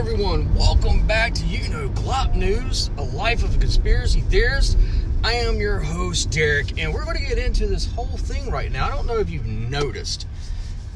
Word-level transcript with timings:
everyone. 0.00 0.54
Welcome 0.54 1.06
back 1.06 1.34
to 1.34 1.44
You 1.44 1.68
Know 1.68 1.90
Glop 1.90 2.34
News, 2.34 2.90
a 2.96 3.02
life 3.02 3.44
of 3.44 3.54
a 3.54 3.58
conspiracy 3.58 4.22
theorist. 4.22 4.78
I 5.22 5.34
am 5.34 5.60
your 5.60 5.78
host, 5.78 6.30
Derek, 6.30 6.78
and 6.78 6.94
we're 6.94 7.04
going 7.04 7.18
to 7.18 7.22
get 7.22 7.36
into 7.36 7.66
this 7.66 7.84
whole 7.84 8.06
thing 8.06 8.50
right 8.50 8.72
now. 8.72 8.86
I 8.86 8.90
don't 8.96 9.06
know 9.06 9.18
if 9.18 9.28
you've 9.28 9.44
noticed, 9.44 10.26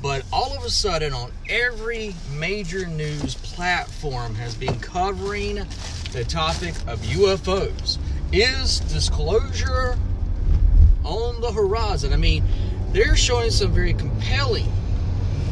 but 0.01 0.25
all 0.33 0.57
of 0.57 0.65
a 0.65 0.71
sudden, 0.71 1.13
on 1.13 1.31
every 1.51 2.15
major 2.39 2.87
news 2.87 3.35
platform, 3.35 4.35
has 4.37 4.55
been 4.55 4.81
covering 4.81 5.57
the 6.13 6.25
topic 6.27 6.75
of 6.87 6.99
UFOs. 7.01 7.99
Is 8.33 8.81
disclosure 8.81 9.99
on 11.05 11.43
the 11.43 11.53
horizon? 11.53 12.15
I 12.15 12.17
mean, 12.17 12.43
they're 12.93 13.17
showing 13.17 13.51
some 13.51 13.71
very 13.71 13.93
compelling 13.93 14.73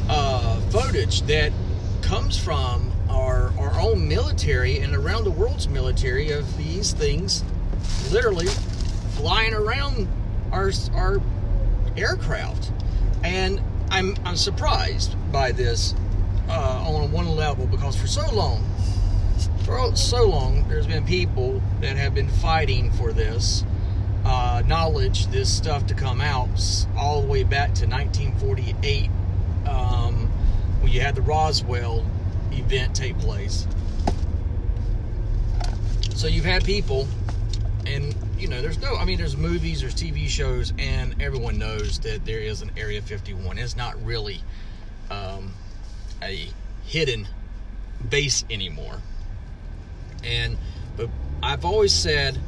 uh, 0.08 0.58
footage 0.70 1.20
that 1.24 1.52
comes 2.00 2.38
from 2.38 2.90
our, 3.12 3.52
our 3.58 3.78
own 3.80 4.08
military 4.08 4.78
and 4.80 4.94
around 4.94 5.24
the 5.24 5.30
world's 5.30 5.68
military 5.68 6.30
of 6.30 6.56
these 6.56 6.92
things 6.92 7.44
literally 8.10 8.46
flying 9.16 9.54
around 9.54 10.08
our, 10.50 10.70
our 10.94 11.20
aircraft. 11.96 12.72
And 13.22 13.60
I'm, 13.90 14.16
I'm 14.24 14.36
surprised 14.36 15.16
by 15.30 15.52
this 15.52 15.94
uh, 16.48 16.84
on 16.86 17.12
one 17.12 17.28
level 17.36 17.66
because 17.66 17.96
for 17.96 18.06
so 18.06 18.28
long, 18.34 18.64
for 19.64 19.94
so 19.94 20.24
long, 20.24 20.68
there's 20.68 20.86
been 20.86 21.04
people 21.04 21.62
that 21.80 21.96
have 21.96 22.14
been 22.14 22.28
fighting 22.28 22.90
for 22.92 23.12
this 23.12 23.64
uh, 24.24 24.62
knowledge, 24.66 25.26
this 25.28 25.52
stuff 25.52 25.86
to 25.86 25.94
come 25.94 26.20
out 26.20 26.48
all 26.96 27.22
the 27.22 27.28
way 27.28 27.42
back 27.42 27.74
to 27.74 27.86
1948 27.86 29.10
um, 29.66 30.28
when 30.80 30.92
you 30.92 31.00
had 31.00 31.14
the 31.14 31.22
Roswell 31.22 32.04
event 32.52 32.94
take 32.94 33.18
place. 33.18 33.66
So 36.14 36.26
you've 36.26 36.44
had 36.44 36.64
people, 36.64 37.08
and 37.86 38.14
you 38.38 38.48
know, 38.48 38.62
there's 38.62 38.80
no, 38.80 38.96
I 38.96 39.04
mean, 39.04 39.18
there's 39.18 39.36
movies, 39.36 39.80
there's 39.80 39.94
TV 39.94 40.28
shows, 40.28 40.72
and 40.78 41.20
everyone 41.20 41.58
knows 41.58 41.98
that 42.00 42.24
there 42.24 42.40
is 42.40 42.62
an 42.62 42.70
Area 42.76 43.02
51. 43.02 43.58
It's 43.58 43.76
not 43.76 44.00
really 44.04 44.40
um, 45.10 45.52
a 46.22 46.48
hidden 46.84 47.28
base 48.08 48.44
anymore. 48.50 49.00
And, 50.24 50.56
but 50.96 51.08
I've 51.42 51.64
always 51.64 51.92
said, 51.92 52.38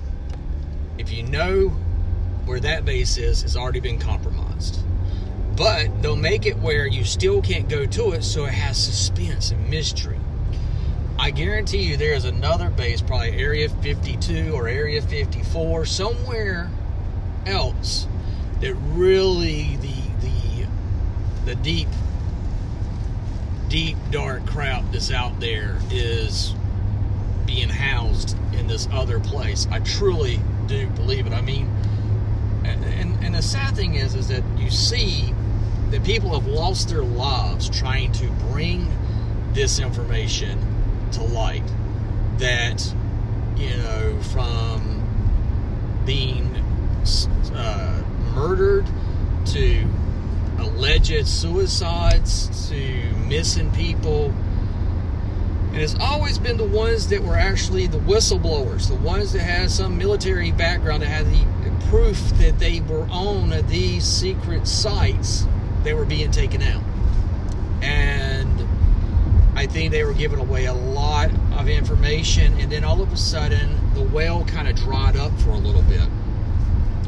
if 0.99 1.13
you 1.13 1.23
know 1.23 1.69
where 2.45 2.61
that 2.61 2.85
base 2.85 3.17
is, 3.17 3.43
it's 3.43 3.57
already 3.57 3.81
been 3.81 3.99
compromised. 3.99 4.81
But 5.57 6.03
they'll 6.03 6.17
make 6.17 6.47
it 6.47 6.59
where 6.59 6.87
you 6.87 7.05
still 7.05 7.41
can't 7.41 7.69
go 7.69 7.87
to 7.87 8.13
it, 8.13 8.25
so 8.25 8.45
it 8.45 8.55
has 8.55 8.77
suspense 8.77 9.51
and 9.51 9.71
mystery. 9.71 10.19
I 11.19 11.31
guarantee 11.31 11.83
you 11.83 11.97
there 11.97 12.15
is 12.15 12.25
another 12.25 12.71
base, 12.71 13.01
probably 13.01 13.31
Area 13.31 13.69
52 13.69 14.53
or 14.53 14.67
Area 14.67 15.01
54, 15.01 15.87
somewhere 15.87 16.71
else 17.47 18.09
that 18.61 18.75
really 18.75 19.77
the 19.77 19.95
the 20.21 20.67
the 21.45 21.55
deep 21.57 21.89
deep 23.69 23.97
dark 24.11 24.45
crap 24.47 24.83
that's 24.91 25.11
out 25.11 25.39
there 25.41 25.79
is 25.91 26.55
being 27.47 27.69
housed 27.69 28.37
in 28.55 28.67
this 28.67 28.89
other 28.93 29.21
place. 29.21 29.67
I 29.71 29.81
truly 29.81 30.41
do 30.67 30.89
believe 30.91 31.27
it. 31.27 31.33
I 31.33 31.41
mean, 31.43 31.67
and, 32.65 33.25
and 33.25 33.35
the 33.35 33.43
sad 33.43 33.75
thing 33.77 33.95
is, 33.95 34.15
is 34.15 34.29
that 34.29 34.43
you 34.57 34.71
see 34.71 35.35
that 35.95 36.03
people 36.03 36.35
have 36.35 36.49
lost 36.49 36.89
their 36.89 37.05
lives 37.05 37.69
trying 37.71 38.11
to 38.11 38.27
bring 38.51 38.93
this 39.53 39.79
information 39.79 40.59
to 41.13 41.23
light. 41.23 41.63
That, 42.39 42.85
you 43.57 43.77
know, 43.77 44.21
from 44.33 46.03
being 46.05 46.53
uh, 47.55 48.03
murdered 48.35 48.87
to 49.47 49.89
alleged 50.59 51.29
suicides 51.29 52.69
to 52.71 53.13
missing 53.29 53.71
people. 53.71 54.35
And 55.69 55.77
it's 55.77 55.95
always 56.01 56.41
been 56.41 56.57
the 56.57 56.67
ones 56.67 57.07
that 57.07 57.23
were 57.23 57.37
actually 57.37 57.87
the 57.87 57.99
whistleblowers, 57.99 58.89
the 58.89 58.97
ones 58.97 59.33
that 59.33 59.43
had 59.43 59.71
some 59.71 59.97
military 59.97 60.51
background, 60.51 61.03
that 61.05 61.07
had 61.07 61.27
the 61.27 61.87
proof 61.87 62.19
that 62.39 62.59
they 62.59 62.81
were 62.81 63.07
on 63.11 63.51
these 63.69 64.03
secret 64.03 64.67
sites 64.67 65.47
they 65.85 65.95
were 65.95 66.05
being 66.05 66.31
taken 66.31 66.63
out. 66.63 66.83
And 67.83 68.67
I 69.57 69.67
think 69.67 69.93
they 69.93 70.03
were 70.05 70.15
giving 70.15 70.41
away 70.41 70.65
a 70.65 70.75
lot 70.75 71.31
of 71.53 71.69
information, 71.69 72.59
and 72.59 72.73
then 72.73 72.83
all 72.83 73.01
of 73.01 73.13
a 73.13 73.17
sudden, 73.17 73.79
the 73.95 74.03
well 74.03 74.45
kind 74.47 74.67
of 74.67 74.75
dried 74.75 75.17
up 75.17 75.39
for 75.41 75.51
a 75.51 75.59
little 75.59 75.83
bit. 75.83 76.09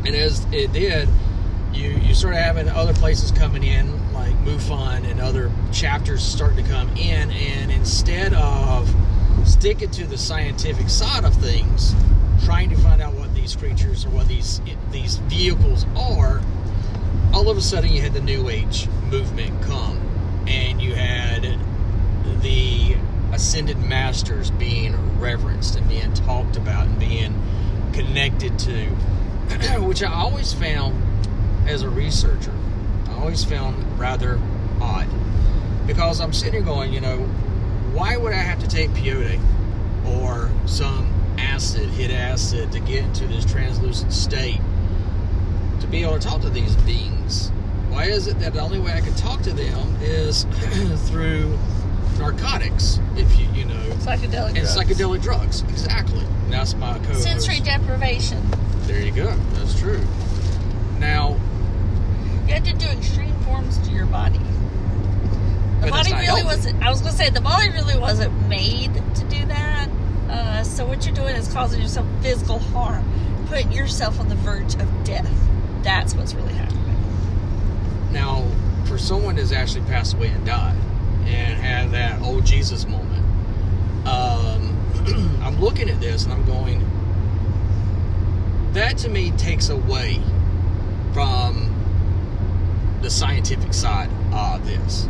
And 0.04 0.14
as 0.14 0.46
it 0.52 0.72
did, 0.72 1.08
you 1.72 1.90
you 1.90 2.14
started 2.14 2.38
having 2.38 2.68
other 2.68 2.94
places 2.94 3.32
coming 3.32 3.64
in, 3.64 4.12
like 4.12 4.32
MUFON 4.44 5.10
and 5.10 5.20
other 5.20 5.50
chapters 5.72 6.22
starting 6.22 6.64
to 6.64 6.70
come 6.70 6.88
in, 6.96 7.30
and 7.30 7.72
instead 7.72 8.32
of 8.34 8.94
sticking 9.44 9.90
to 9.90 10.06
the 10.06 10.18
scientific 10.18 10.88
side 10.88 11.24
of 11.24 11.34
things, 11.34 11.94
trying 12.44 12.70
to 12.70 12.76
find 12.76 13.02
out 13.02 13.14
what 13.14 13.34
these 13.34 13.56
creatures 13.56 14.04
or 14.06 14.10
what 14.10 14.28
these 14.28 14.60
these 14.92 15.16
vehicles 15.16 15.84
are, 15.96 16.40
all 17.32 17.50
of 17.50 17.56
a 17.56 17.60
sudden 17.60 17.92
you 17.92 18.00
had 18.00 18.14
the 18.14 18.20
New 18.20 18.48
Age 18.48 18.88
movement 19.10 19.62
come, 19.62 19.98
and 20.46 20.80
you 20.80 20.94
had 20.94 21.58
the 22.42 22.96
ascended 23.32 23.78
masters 23.78 24.50
being 24.50 25.18
reverenced 25.18 25.76
and 25.76 25.88
being 25.88 26.12
talked 26.14 26.56
about 26.56 26.86
and 26.86 26.98
being 26.98 27.42
connected 27.92 28.58
to, 28.58 28.86
which 29.80 30.02
I 30.02 30.12
always 30.12 30.52
found 30.52 31.02
as 31.68 31.82
a 31.82 31.90
researcher, 31.90 32.54
I 33.08 33.14
always 33.14 33.44
found 33.44 33.98
rather 33.98 34.40
odd. 34.80 35.08
Because 35.86 36.20
I'm 36.20 36.32
sitting 36.32 36.54
here 36.54 36.62
going, 36.62 36.92
you 36.92 37.00
know, 37.00 37.18
why 37.92 38.16
would 38.16 38.32
I 38.32 38.36
have 38.36 38.60
to 38.60 38.68
take 38.68 38.90
peyote 38.90 39.40
or 40.06 40.50
some 40.66 41.12
acid, 41.38 41.88
hit 41.90 42.10
acid, 42.10 42.72
to 42.72 42.80
get 42.80 43.04
into 43.04 43.26
this 43.26 43.44
translucent 43.44 44.12
state 44.12 44.60
to 45.86 45.92
be 45.92 46.02
able 46.02 46.18
to 46.18 46.26
talk 46.26 46.40
to 46.42 46.50
these 46.50 46.74
beings? 46.76 47.50
Why 47.88 48.04
is 48.04 48.26
it 48.26 48.38
that 48.40 48.52
the 48.52 48.60
only 48.60 48.78
way 48.80 48.92
I 48.92 49.00
can 49.00 49.14
talk 49.14 49.40
to 49.42 49.52
them 49.52 49.96
is 50.02 50.44
through 51.08 51.56
narcotics, 52.18 52.98
if 53.16 53.38
you 53.38 53.46
you 53.54 53.64
know, 53.64 53.74
Psychedelic 54.00 54.48
and 54.48 54.54
drugs. 54.56 54.76
psychedelic 54.76 55.22
drugs? 55.22 55.62
Exactly. 55.62 56.24
And 56.24 56.52
that's 56.52 56.74
my 56.74 56.98
co 56.98 57.12
Sensory 57.14 57.60
deprivation. 57.60 58.42
There 58.82 59.00
you 59.00 59.12
go. 59.12 59.34
That's 59.54 59.78
true. 59.78 60.02
Now, 60.98 61.36
You 62.46 62.52
had 62.54 62.64
to 62.64 62.72
do 62.74 62.86
extreme 62.86 63.34
forms 63.40 63.78
to 63.78 63.90
your 63.90 64.06
body. 64.06 64.40
The 65.82 65.88
body 65.90 66.12
really 66.12 66.24
healthy. 66.26 66.44
wasn't. 66.44 66.82
I 66.84 66.90
was 66.90 67.00
gonna 67.00 67.12
say 67.12 67.30
the 67.30 67.40
body 67.40 67.70
really 67.70 67.98
wasn't 67.98 68.48
made 68.48 68.94
to 68.94 69.24
do 69.24 69.44
that. 69.46 69.88
Uh, 70.28 70.62
so 70.64 70.84
what 70.86 71.06
you're 71.06 71.14
doing 71.14 71.36
is 71.36 71.48
causing 71.52 71.80
yourself 71.80 72.06
physical 72.22 72.58
harm, 72.58 73.04
putting 73.48 73.70
yourself 73.72 74.18
on 74.18 74.28
the 74.28 74.34
verge 74.36 74.74
of 74.74 75.04
death. 75.04 75.30
That's 75.86 76.16
what's 76.16 76.34
really 76.34 76.52
happening. 76.52 76.82
now, 78.12 78.44
for 78.86 78.98
someone 78.98 79.36
that's 79.36 79.52
actually 79.52 79.82
passed 79.82 80.14
away 80.14 80.26
and 80.26 80.44
died 80.44 80.74
and 81.26 81.56
had 81.60 81.92
that 81.92 82.20
old 82.22 82.44
Jesus 82.44 82.88
moment, 82.88 83.24
um, 84.04 84.76
I'm 85.44 85.60
looking 85.60 85.88
at 85.88 86.00
this 86.00 86.24
and 86.24 86.32
I'm 86.32 86.44
going, 86.44 86.80
that 88.72 88.98
to 88.98 89.08
me 89.08 89.30
takes 89.30 89.68
away 89.68 90.20
from 91.12 91.72
the 93.00 93.08
scientific 93.08 93.72
side 93.72 94.10
of 94.32 94.66
this. 94.66 95.08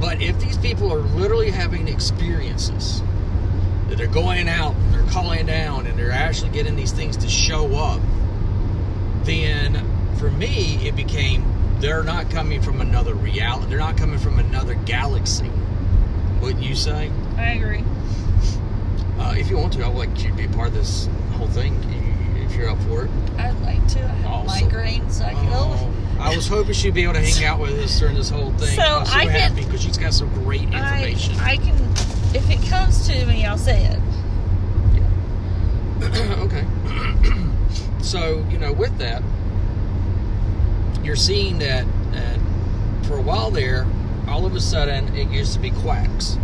But 0.00 0.20
if 0.20 0.40
these 0.40 0.58
people 0.58 0.92
are 0.92 0.98
literally 0.98 1.52
having 1.52 1.86
experiences, 1.86 3.04
that 3.88 3.98
they're 3.98 4.08
going 4.08 4.48
out, 4.48 4.74
they're 4.90 5.06
calling 5.12 5.46
down, 5.46 5.86
and 5.86 5.96
they're 5.96 6.10
actually 6.10 6.50
getting 6.50 6.74
these 6.74 6.90
things 6.90 7.16
to 7.18 7.28
show 7.28 7.72
up, 7.76 8.00
then 9.22 9.97
for 10.18 10.30
me, 10.30 10.86
it 10.86 10.96
became 10.96 11.44
they're 11.80 12.02
not 12.02 12.30
coming 12.30 12.60
from 12.60 12.80
another 12.80 13.14
reality. 13.14 13.68
They're 13.70 13.78
not 13.78 13.96
coming 13.96 14.18
from 14.18 14.38
another 14.38 14.74
galaxy. 14.74 15.50
Wouldn't 16.40 16.62
you 16.64 16.74
say? 16.74 17.10
I 17.36 17.52
agree. 17.52 17.84
Uh, 19.18 19.34
if 19.36 19.48
you 19.48 19.56
want 19.56 19.72
to, 19.74 19.84
I 19.84 19.88
would 19.88 19.96
like 19.96 20.22
you 20.22 20.30
to 20.30 20.36
be 20.36 20.44
a 20.44 20.48
part 20.48 20.68
of 20.68 20.74
this 20.74 21.08
whole 21.32 21.48
thing 21.48 21.74
if 22.36 22.54
you're 22.56 22.68
up 22.68 22.80
for 22.82 23.04
it. 23.04 23.10
I'd 23.38 23.58
like 23.62 23.86
to. 23.88 24.02
I 24.04 24.06
have 24.08 24.26
Awesome. 24.26 24.68
migraines, 24.68 25.12
so 25.12 25.24
I 25.24 25.34
can 25.34 25.48
Oh, 25.52 25.92
I 26.20 26.34
was 26.34 26.48
hoping 26.48 26.72
she'd 26.72 26.94
be 26.94 27.04
able 27.04 27.14
to 27.14 27.20
hang 27.20 27.44
out 27.44 27.60
with 27.60 27.78
us 27.78 27.98
during 27.98 28.16
this 28.16 28.30
whole 28.30 28.50
thing. 28.52 28.76
So 28.76 28.82
I 28.82 29.00
was 29.00 29.10
so 29.10 29.16
I 29.16 29.26
happy 29.26 29.64
because 29.64 29.82
she's 29.82 29.98
got 29.98 30.14
some 30.14 30.32
great 30.42 30.62
information. 30.62 31.36
I 31.38 31.56
can. 31.56 31.76
If 32.34 32.50
it 32.50 32.60
comes 32.68 33.06
to 33.08 33.24
me, 33.26 33.44
I'll 33.44 33.56
say 33.56 33.84
it. 33.84 34.00
okay. 36.02 36.64
so, 38.02 38.44
you 38.50 38.58
know, 38.58 38.72
with 38.72 38.96
that, 38.98 39.22
you're 41.08 41.16
seeing 41.16 41.58
that, 41.58 41.86
that 42.12 42.38
for 43.06 43.16
a 43.16 43.22
while 43.22 43.50
there, 43.50 43.86
all 44.28 44.44
of 44.44 44.54
a 44.54 44.60
sudden, 44.60 45.08
it 45.16 45.30
used 45.30 45.54
to 45.54 45.58
be 45.58 45.70
quacks. 45.70 46.36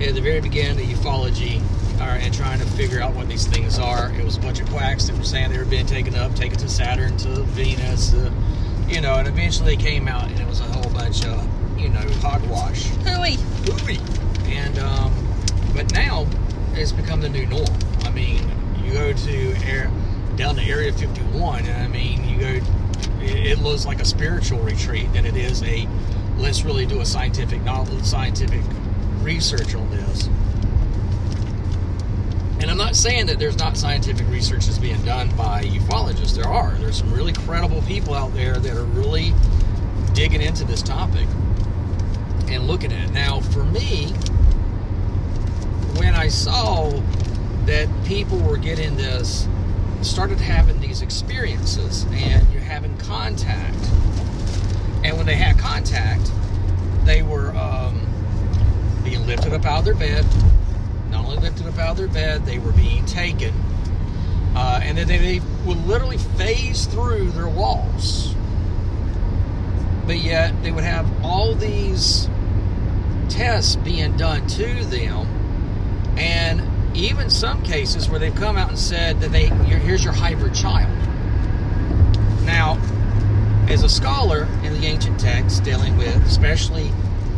at 0.00 0.14
the 0.14 0.20
very 0.20 0.40
beginning 0.40 0.92
of 0.92 0.98
ufology 0.98 1.60
uh, 2.00 2.04
and 2.04 2.32
trying 2.32 2.60
to 2.60 2.64
figure 2.66 3.00
out 3.00 3.14
what 3.14 3.28
these 3.28 3.48
things 3.48 3.80
are. 3.80 4.12
It 4.12 4.24
was 4.24 4.36
a 4.36 4.40
bunch 4.40 4.60
of 4.60 4.70
quacks 4.70 5.06
that 5.08 5.18
were 5.18 5.24
saying 5.24 5.50
they 5.50 5.58
were 5.58 5.64
being 5.64 5.86
taken 5.86 6.14
up, 6.14 6.36
taken 6.36 6.56
to 6.58 6.68
Saturn, 6.68 7.16
to 7.18 7.42
Venus, 7.42 8.14
uh, 8.14 8.30
you 8.86 9.00
know, 9.00 9.16
and 9.16 9.26
eventually 9.26 9.74
they 9.74 9.82
came 9.82 10.06
out 10.06 10.28
and 10.28 10.38
it 10.38 10.46
was 10.46 10.60
a 10.60 10.64
whole 10.64 10.90
bunch 10.92 11.24
of, 11.24 11.44
you 11.76 11.88
know, 11.88 12.06
hogwash. 12.22 12.84
Hooey. 13.04 13.38
Hooey. 13.66 13.98
And, 14.54 14.78
um, 14.78 15.12
but 15.74 15.92
now 15.92 16.28
it's 16.74 16.92
become 16.92 17.20
the 17.20 17.28
new 17.28 17.44
norm. 17.46 17.66
I 18.02 18.10
mean, 18.10 18.48
you 18.84 18.92
go 18.92 19.12
to 19.12 19.54
air, 19.64 19.90
down 20.36 20.54
to 20.54 20.62
Area 20.62 20.92
51, 20.92 21.64
and 21.64 21.82
I 21.82 21.88
mean, 21.88 22.28
you 22.28 22.38
go, 22.38 22.60
it, 23.22 23.58
looks 23.60 23.86
like 23.86 24.00
a 24.00 24.04
spiritual 24.04 24.58
retreat 24.60 25.12
than 25.12 25.26
it 25.26 25.36
is 25.36 25.62
a, 25.62 25.86
let's 26.38 26.64
really 26.64 26.86
do 26.86 27.00
a 27.00 27.06
scientific 27.06 27.62
knowledge, 27.62 28.04
scientific 28.04 28.62
research 29.22 29.74
on 29.74 29.90
this. 29.90 30.28
And 32.60 32.70
I'm 32.70 32.76
not 32.76 32.94
saying 32.94 33.26
that 33.26 33.38
there's 33.38 33.58
not 33.58 33.76
scientific 33.76 34.28
research 34.28 34.66
that's 34.66 34.78
being 34.78 35.02
done 35.02 35.34
by 35.34 35.64
ufologists. 35.64 36.34
There 36.34 36.48
are. 36.48 36.72
There's 36.74 36.98
some 36.98 37.12
really 37.12 37.32
credible 37.32 37.80
people 37.82 38.14
out 38.14 38.34
there 38.34 38.56
that 38.56 38.76
are 38.76 38.84
really 38.84 39.32
digging 40.12 40.42
into 40.42 40.64
this 40.64 40.82
topic 40.82 41.26
and 42.48 42.66
looking 42.66 42.92
at 42.92 43.08
it. 43.08 43.12
Now, 43.12 43.40
for 43.40 43.64
me, 43.64 44.08
when 45.96 46.14
I 46.14 46.28
saw 46.28 46.90
that 47.64 47.88
people 48.04 48.38
were 48.38 48.58
getting 48.58 48.96
this, 48.96 49.48
started 50.02 50.40
having 50.40 50.80
these 50.80 51.02
experiences, 51.02 52.06
and 52.10 52.50
you're 52.52 52.62
having 52.62 52.96
contact, 52.98 53.76
and 55.04 55.16
when 55.16 55.26
they 55.26 55.36
had 55.36 55.58
contact, 55.58 56.30
they 57.04 57.22
were 57.22 57.54
um, 57.56 58.06
being 59.02 59.26
lifted 59.26 59.52
up 59.52 59.64
out 59.64 59.80
of 59.80 59.84
their 59.84 59.94
bed, 59.94 60.24
not 61.10 61.24
only 61.24 61.38
lifted 61.38 61.66
up 61.66 61.78
out 61.78 61.92
of 61.92 61.96
their 61.96 62.08
bed, 62.08 62.44
they 62.44 62.58
were 62.58 62.72
being 62.72 63.04
taken. 63.06 63.54
Uh, 64.54 64.80
and 64.82 64.98
then 64.98 65.06
they, 65.06 65.18
they 65.18 65.40
would 65.64 65.78
literally 65.86 66.18
phase 66.18 66.86
through 66.86 67.30
their 67.30 67.48
walls. 67.48 68.34
But 70.06 70.18
yet 70.18 70.60
they 70.62 70.72
would 70.72 70.84
have 70.84 71.08
all 71.24 71.54
these 71.54 72.28
tests 73.28 73.76
being 73.76 74.16
done 74.16 74.46
to 74.48 74.84
them. 74.84 75.26
And 76.18 76.60
even 76.94 77.30
some 77.30 77.62
cases 77.62 78.08
where 78.08 78.18
they've 78.18 78.34
come 78.34 78.56
out 78.56 78.68
and 78.68 78.78
said 78.78 79.20
that 79.20 79.32
they 79.32 79.46
here's 79.46 80.04
your 80.04 80.12
hybrid 80.12 80.54
child. 80.54 80.90
Now, 82.44 82.78
as 83.68 83.82
a 83.84 83.88
scholar 83.88 84.44
in 84.64 84.80
the 84.80 84.86
ancient 84.86 85.20
texts 85.20 85.60
dealing 85.60 85.96
with 85.96 86.16
especially 86.26 86.90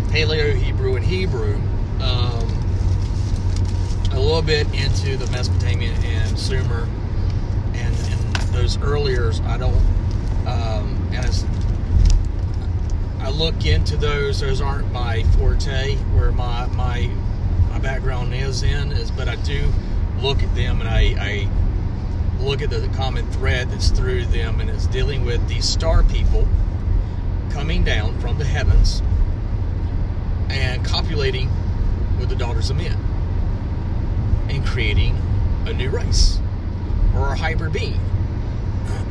Paleo 0.09 0.55
Hebrew 0.55 0.97
and 0.97 1.05
Hebrew, 1.05 1.57
um, 2.01 2.49
a 4.13 4.19
little 4.19 4.43
bit 4.43 4.67
into 4.75 5.17
the 5.17 5.31
Mesopotamian 5.31 5.95
and 6.05 6.39
Sumer 6.39 6.89
and, 7.75 7.95
and 7.95 8.35
those 8.53 8.77
earlier. 8.79 9.33
I 9.45 9.57
don't, 9.57 9.75
um, 10.47 11.09
as 11.13 11.45
I 13.21 13.31
look 13.31 13.65
into 13.65 13.97
those, 13.97 14.41
those 14.41 14.61
aren't 14.61 14.93
my 14.93 15.23
forte, 15.39 15.97
where 16.15 16.33
my 16.33 16.67
my 16.67 17.11
my 17.73 17.79
background 17.79 18.35
is 18.35 18.63
in 18.63 18.93
is, 18.93 19.11
but 19.11 19.29
I 19.29 19.37
do 19.37 19.73
look 20.21 20.43
at 20.43 20.55
them 20.55 20.81
and 20.83 20.89
I, 20.89 21.15
I 21.19 21.49
look 22.39 22.61
at 22.61 22.69
the 22.69 22.87
common 22.89 23.31
thread 23.33 23.71
that's 23.71 23.89
through 23.89 24.27
them, 24.27 24.61
and 24.61 24.69
it's 24.69 24.87
dealing 24.87 25.25
with 25.25 25.49
these 25.49 25.67
star 25.67 26.03
people 26.03 26.47
coming 27.51 27.83
down 27.83 28.21
from 28.21 28.39
the 28.39 28.45
heavens 28.45 29.03
and 30.51 30.85
copulating 30.85 31.49
with 32.21 32.29
the 32.29 32.37
daughters 32.37 32.69
of 32.69 32.77
men 32.77 32.99
and 34.51 34.67
creating 34.67 35.17
a 35.67 35.73
new 35.73 35.89
race 35.89 36.39
or 37.15 37.33
a 37.33 37.37
hybrid 37.37 37.73
being. 37.73 37.99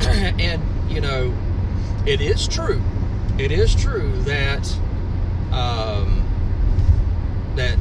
and, 0.02 0.62
you 0.88 1.00
know, 1.00 1.34
it 2.06 2.20
is 2.20 2.46
true. 2.46 2.80
It 3.38 3.50
is 3.50 3.74
true 3.74 4.12
that 4.22 4.72
um, 5.50 6.22
that 7.56 7.76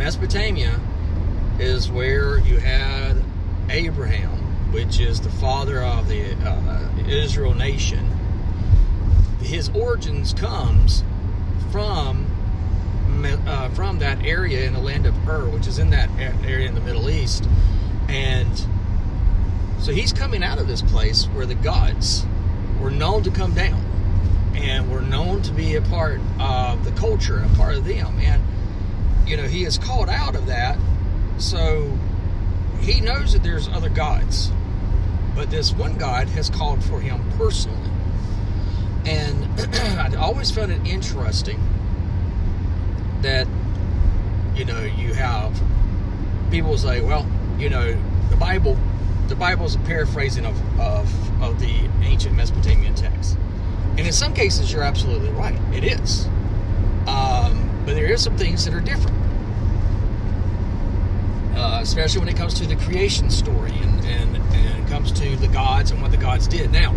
Mesopotamia 0.00 0.80
is 1.58 1.90
where 1.90 2.38
you 2.38 2.56
had 2.56 3.22
Abraham, 3.68 4.30
which 4.72 4.98
is 4.98 5.20
the 5.20 5.28
father 5.28 5.82
of 5.82 6.08
the 6.08 6.32
uh, 6.42 6.88
Israel 7.06 7.52
nation. 7.52 8.06
His 9.42 9.68
origins 9.68 10.32
comes 10.32 11.04
from 11.70 12.24
uh, 13.46 13.68
from 13.70 13.98
that 13.98 14.24
area 14.24 14.66
in 14.66 14.72
the 14.72 14.80
land 14.80 15.04
of 15.04 15.14
Ur, 15.28 15.50
which 15.50 15.66
is 15.66 15.78
in 15.78 15.90
that 15.90 16.08
area 16.46 16.66
in 16.66 16.74
the 16.74 16.80
Middle 16.80 17.10
East, 17.10 17.46
and 18.08 18.48
so 19.80 19.92
he's 19.92 20.14
coming 20.14 20.42
out 20.42 20.58
of 20.58 20.66
this 20.66 20.80
place 20.80 21.26
where 21.26 21.44
the 21.44 21.56
gods 21.56 22.24
were 22.80 22.90
known 22.90 23.22
to 23.24 23.30
come 23.30 23.52
down 23.52 23.84
and 24.54 24.90
were 24.90 25.02
known 25.02 25.42
to 25.42 25.52
be 25.52 25.76
a 25.76 25.82
part 25.82 26.20
of 26.38 26.86
the 26.86 26.92
culture 26.92 27.44
a 27.44 27.54
part 27.54 27.74
of 27.74 27.84
them, 27.84 28.18
and 28.20 28.42
you 29.26 29.36
know 29.36 29.44
he 29.44 29.64
is 29.64 29.78
called 29.78 30.08
out 30.08 30.34
of 30.34 30.46
that, 30.46 30.78
so 31.38 31.96
he 32.80 33.00
knows 33.00 33.32
that 33.32 33.42
there's 33.42 33.68
other 33.68 33.88
gods, 33.88 34.50
but 35.34 35.50
this 35.50 35.72
one 35.72 35.96
God 35.96 36.28
has 36.28 36.50
called 36.50 36.82
for 36.82 37.00
him 37.00 37.22
personally, 37.36 37.90
and 39.04 39.44
I 39.98 40.14
always 40.16 40.50
found 40.50 40.72
it 40.72 40.86
interesting 40.86 41.60
that 43.22 43.46
you 44.54 44.64
know 44.64 44.80
you 44.80 45.14
have 45.14 45.60
people 46.50 46.76
say, 46.76 47.00
well, 47.00 47.26
you 47.58 47.68
know, 47.68 47.96
the 48.28 48.36
Bible, 48.36 48.76
the 49.28 49.36
Bible 49.36 49.66
is 49.66 49.76
a 49.76 49.78
paraphrasing 49.80 50.44
of 50.44 50.80
of, 50.80 51.42
of 51.42 51.60
the 51.60 51.88
ancient 52.02 52.34
Mesopotamian 52.36 52.94
text, 52.94 53.36
and 53.96 54.00
in 54.00 54.12
some 54.12 54.34
cases 54.34 54.72
you're 54.72 54.82
absolutely 54.82 55.30
right, 55.30 55.58
it 55.72 55.84
is. 55.84 56.26
Um, 57.06 57.69
but 57.90 57.96
there 57.96 58.12
is 58.12 58.22
some 58.22 58.36
things 58.36 58.64
that 58.64 58.72
are 58.72 58.80
different, 58.80 59.16
uh, 61.56 61.80
especially 61.82 62.20
when 62.20 62.28
it 62.28 62.36
comes 62.36 62.54
to 62.54 62.64
the 62.64 62.76
creation 62.76 63.28
story 63.28 63.72
and, 63.72 64.04
and 64.04 64.36
and 64.36 64.84
it 64.84 64.88
comes 64.88 65.10
to 65.10 65.34
the 65.34 65.48
gods 65.48 65.90
and 65.90 66.00
what 66.00 66.12
the 66.12 66.16
gods 66.16 66.46
did. 66.46 66.70
Now, 66.70 66.94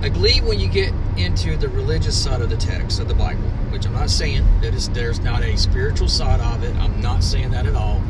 I 0.00 0.08
believe 0.08 0.46
when 0.46 0.58
you 0.58 0.68
get 0.68 0.94
into 1.18 1.54
the 1.58 1.68
religious 1.68 2.16
side 2.16 2.40
of 2.40 2.48
the 2.48 2.56
text 2.56 2.98
of 2.98 3.08
the 3.08 3.14
Bible, 3.14 3.42
which 3.72 3.84
I'm 3.84 3.92
not 3.92 4.08
saying 4.08 4.46
that 4.62 4.72
is 4.72 4.88
there's 4.88 5.20
not 5.20 5.42
a 5.42 5.54
spiritual 5.58 6.08
side 6.08 6.40
of 6.40 6.64
it. 6.64 6.74
I'm 6.76 6.98
not 7.02 7.22
saying 7.22 7.50
that 7.50 7.66
at 7.66 7.74
all. 7.74 8.02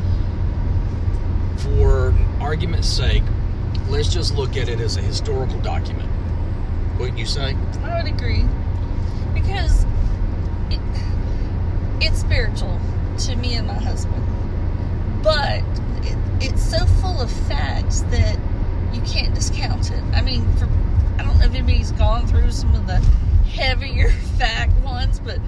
For 1.57 2.13
argument's 2.39 2.87
sake, 2.87 3.23
let's 3.89 4.07
just 4.07 4.33
look 4.33 4.55
at 4.55 4.69
it 4.69 4.79
as 4.79 4.95
a 4.95 5.01
historical 5.01 5.59
document. 5.59 6.09
Wouldn't 6.97 7.19
you 7.19 7.25
say? 7.25 7.57
I 7.83 8.01
would 8.01 8.13
agree. 8.13 8.45
Because 9.33 9.85
it's 12.01 12.19
spiritual 12.19 12.79
to 13.19 13.35
me 13.35 13.55
and 13.55 13.67
my 13.67 13.73
husband. 13.73 14.25
But 15.23 15.63
it, 16.05 16.17
it's 16.41 16.63
so 16.63 16.85
full 16.85 17.19
of 17.21 17.31
facts 17.31 18.01
that 18.11 18.39
you 18.93 19.01
can't 19.01 19.33
discount 19.35 19.91
it. 19.91 20.03
I 20.13 20.21
mean, 20.21 20.41
for 20.53 20.65
I 21.17 21.23
don't 21.23 21.37
know 21.37 21.45
if 21.45 21.53
anybody's 21.53 21.91
gone 21.93 22.27
through 22.27 22.51
some 22.51 22.73
of 22.75 22.87
the 22.87 22.97
heavier 23.49 24.09
fact 24.37 24.73
ones, 24.83 25.19
but 25.19 25.39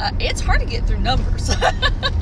uh, 0.00 0.10
it's 0.18 0.40
hard 0.40 0.60
to 0.60 0.66
get 0.66 0.86
through 0.86 1.00
numbers. 1.00 1.50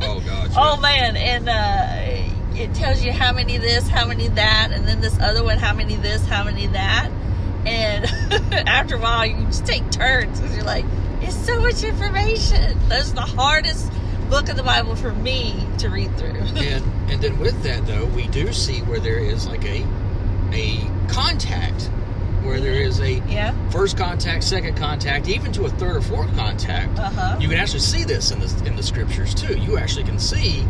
oh 0.02 0.22
gosh. 0.24 0.50
Oh 0.56 0.78
man, 0.80 1.16
and 1.16 1.48
uh, 1.48 2.58
it 2.58 2.74
tells 2.74 3.02
you 3.02 3.12
how 3.12 3.32
many 3.32 3.56
this, 3.56 3.88
how 3.88 4.06
many 4.06 4.28
that, 4.28 4.70
and 4.72 4.86
then 4.86 5.00
this 5.00 5.18
other 5.20 5.44
one, 5.44 5.58
how 5.58 5.72
many 5.72 5.96
this, 5.96 6.26
how 6.26 6.44
many 6.44 6.66
that, 6.68 7.10
and 7.64 8.04
after 8.68 8.96
a 8.96 8.98
while, 8.98 9.24
you 9.24 9.36
just 9.46 9.66
take 9.66 9.88
turns 9.90 10.40
because 10.40 10.56
you're 10.56 10.64
like, 10.64 10.84
it's 11.22 11.36
so 11.46 11.60
much 11.60 11.82
information. 11.82 12.78
That's 12.88 13.12
the 13.12 13.20
hardest 13.20 13.90
book 14.28 14.48
of 14.48 14.56
the 14.56 14.62
Bible 14.62 14.94
for 14.96 15.12
me 15.12 15.66
to 15.78 15.88
read 15.88 16.16
through. 16.18 16.30
and 16.56 16.84
and 17.10 17.22
then 17.22 17.38
with 17.38 17.62
that 17.62 17.86
though, 17.86 18.06
we 18.06 18.26
do 18.28 18.52
see 18.52 18.80
where 18.82 19.00
there 19.00 19.18
is 19.18 19.46
like 19.46 19.64
a 19.64 19.86
a 20.52 20.80
contact 21.08 21.90
where 22.42 22.60
there 22.60 22.74
is 22.74 23.00
a 23.00 23.14
yeah. 23.28 23.52
first 23.70 23.96
contact, 23.96 24.44
second 24.44 24.76
contact, 24.76 25.28
even 25.28 25.52
to 25.52 25.64
a 25.64 25.68
third 25.70 25.96
or 25.96 26.00
fourth 26.00 26.34
contact. 26.36 26.98
Uh-huh. 26.98 27.36
You 27.40 27.48
can 27.48 27.58
actually 27.58 27.80
see 27.80 28.04
this 28.04 28.30
in 28.30 28.40
the 28.40 28.64
in 28.66 28.76
the 28.76 28.82
scriptures 28.82 29.34
too. 29.34 29.58
You 29.58 29.78
actually 29.78 30.04
can 30.04 30.18
see 30.18 30.64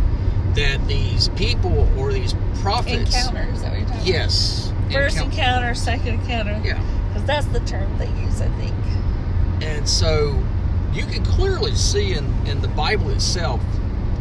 that 0.54 0.86
these 0.88 1.28
people 1.30 1.88
or 1.98 2.12
these 2.12 2.34
prophets 2.60 3.14
Encounter, 3.14 3.48
is 3.52 3.62
that 3.62 3.70
what 3.70 3.78
you're 3.78 3.88
talking 3.88 4.06
Yes. 4.06 4.72
First 4.90 5.18
Encou- 5.18 5.24
encounter, 5.24 5.74
second 5.74 6.20
encounter. 6.20 6.60
Yeah. 6.64 6.82
Because 7.08 7.24
that's 7.26 7.46
the 7.46 7.60
term 7.60 7.96
they 7.98 8.08
use, 8.22 8.40
I 8.40 8.48
think. 8.56 8.74
And 9.68 9.88
so 9.88 10.42
you 10.92 11.04
can 11.04 11.24
clearly 11.24 11.74
see 11.74 12.14
in, 12.14 12.24
in 12.46 12.62
the 12.62 12.68
Bible 12.68 13.10
itself, 13.10 13.60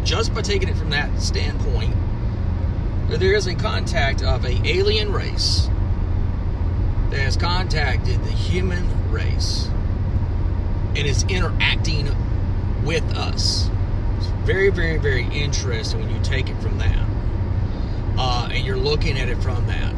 just 0.04 0.34
by 0.34 0.42
taking 0.42 0.68
it 0.70 0.76
from 0.76 0.90
that 0.90 1.22
standpoint, 1.22 1.96
that 3.10 3.20
there 3.20 3.34
is 3.34 3.48
a 3.48 3.56
contact 3.56 4.22
of 4.24 4.44
a 4.46 4.62
alien 4.68 5.12
race 5.14 5.70
that 7.10 7.20
has 7.20 7.38
contacted 7.38 8.22
the 8.24 8.32
human 8.32 9.10
race 9.10 9.70
and 10.96 11.00
is 11.08 11.24
interacting 11.24 12.10
with 12.84 13.04
us 13.16 13.70
It's 14.18 14.28
very, 14.46 14.70
very, 14.70 14.98
very 14.98 15.24
interesting 15.24 16.02
when 16.02 16.10
you 16.14 16.22
take 16.22 16.50
it 16.50 16.62
from 16.62 16.78
that, 16.80 17.08
uh, 18.18 18.50
and 18.52 18.66
you're 18.66 18.78
looking 18.78 19.18
at 19.18 19.30
it 19.30 19.38
from 19.42 19.66
that. 19.68 19.94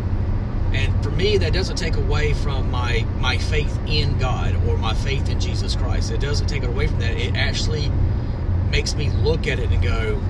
And 0.73 1.03
for 1.03 1.11
me, 1.11 1.37
that 1.37 1.53
doesn't 1.53 1.77
take 1.77 1.95
away 1.95 2.33
from 2.33 2.69
my 2.69 3.05
my 3.19 3.37
faith 3.37 3.77
in 3.87 4.17
God 4.17 4.55
or 4.67 4.77
my 4.77 4.93
faith 4.93 5.29
in 5.29 5.39
Jesus 5.39 5.75
Christ. 5.75 6.11
It 6.11 6.19
doesn't 6.19 6.47
take 6.47 6.63
it 6.63 6.69
away 6.69 6.87
from 6.87 6.99
that. 6.99 7.17
It 7.17 7.35
actually 7.35 7.91
makes 8.69 8.95
me 8.95 9.09
look 9.09 9.47
at 9.47 9.59
it 9.59 9.71
and 9.71 9.81
go, 9.81 10.21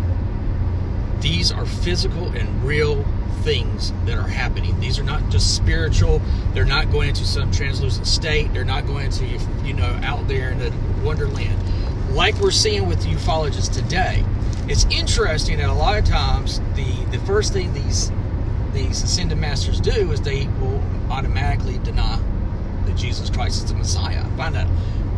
these 1.19 1.51
are 1.51 1.65
physical 1.65 2.27
and 2.29 2.63
real 2.63 3.05
things 3.41 3.91
that 4.05 4.17
are 4.17 4.27
happening. 4.27 4.79
These 4.79 4.97
are 4.99 5.03
not 5.03 5.29
just 5.29 5.55
spiritual. 5.55 6.21
They're 6.53 6.65
not 6.65 6.91
going 6.91 7.09
into 7.09 7.25
some 7.25 7.51
translucent 7.51 8.07
state. 8.07 8.53
They're 8.53 8.63
not 8.63 8.87
going 8.87 9.11
to, 9.11 9.25
you 9.63 9.73
know, 9.73 9.99
out 10.03 10.27
there 10.27 10.51
in 10.51 10.59
the 10.59 10.73
wonderland 11.03 11.57
like 12.11 12.35
we're 12.39 12.51
seeing 12.51 12.87
with 12.87 13.05
ufologists 13.05 13.71
today. 13.73 14.25
It's 14.67 14.85
interesting 14.85 15.57
that 15.57 15.69
a 15.69 15.73
lot 15.73 15.97
of 15.97 16.05
times 16.05 16.59
the 16.75 17.05
the 17.11 17.19
first 17.25 17.53
thing 17.53 17.73
these 17.73 18.11
these 18.73 19.03
ascended 19.03 19.37
masters 19.37 19.79
do 19.79 20.11
is 20.11 20.21
they 20.21 20.47
will 20.59 20.81
automatically 21.09 21.77
deny 21.79 22.19
that 22.85 22.95
Jesus 22.95 23.29
Christ 23.29 23.63
is 23.63 23.71
the 23.71 23.77
Messiah. 23.77 24.23
I 24.25 24.37
find 24.37 24.55
that 24.55 24.67